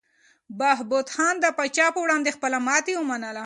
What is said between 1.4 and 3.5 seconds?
د پاچا په وړاندې خپله ماتې ومنله.